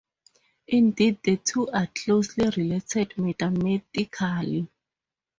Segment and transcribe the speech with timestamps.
[0.69, 4.67] Indeed the two are closely related mathematically.